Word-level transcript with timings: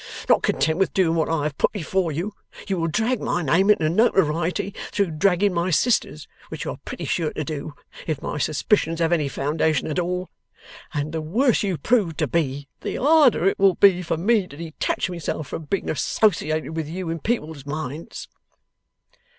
Not 0.27 0.41
content 0.41 0.79
with 0.79 0.95
doing 0.95 1.15
what 1.15 1.29
I 1.29 1.43
have 1.43 1.59
put 1.59 1.71
before 1.71 2.11
you, 2.11 2.33
you 2.67 2.79
will 2.79 2.87
drag 2.87 3.21
my 3.21 3.43
name 3.43 3.69
into 3.69 3.87
notoriety 3.87 4.73
through 4.91 5.11
dragging 5.11 5.53
my 5.53 5.69
sister's 5.69 6.27
which 6.49 6.65
you 6.65 6.71
are 6.71 6.79
pretty 6.85 7.05
sure 7.05 7.31
to 7.33 7.43
do, 7.43 7.75
if 8.07 8.19
my 8.19 8.39
suspicions 8.39 8.99
have 8.99 9.11
any 9.13 9.27
foundation 9.27 9.87
at 9.91 9.99
all 9.99 10.31
and 10.91 11.11
the 11.11 11.21
worse 11.21 11.61
you 11.61 11.77
prove 11.77 12.17
to 12.17 12.25
be, 12.25 12.67
the 12.79 12.95
harder 12.95 13.45
it 13.47 13.59
will 13.59 13.75
be 13.75 14.01
for 14.01 14.17
me 14.17 14.47
to 14.47 14.57
detach 14.57 15.07
myself 15.07 15.49
from 15.49 15.65
being 15.65 15.87
associated 15.87 16.75
with 16.75 16.89
you 16.89 17.11
in 17.11 17.19
people's 17.19 17.67
minds. 17.67 18.27